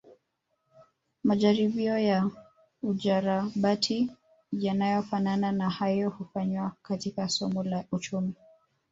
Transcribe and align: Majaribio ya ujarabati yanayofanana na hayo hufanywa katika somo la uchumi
Majaribio 1.23 1.97
ya 1.97 2.29
ujarabati 2.83 4.09
yanayofanana 4.51 5.51
na 5.51 5.69
hayo 5.69 6.09
hufanywa 6.09 6.71
katika 6.81 7.29
somo 7.29 7.63
la 7.63 7.85
uchumi 7.91 8.33